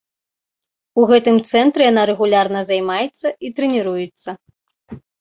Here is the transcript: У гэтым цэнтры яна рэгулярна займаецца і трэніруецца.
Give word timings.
У 1.01 1.03
гэтым 1.11 1.37
цэнтры 1.51 1.81
яна 1.91 2.07
рэгулярна 2.13 2.59
займаецца 2.73 3.27
і 3.47 3.55
трэніруецца. 3.61 4.29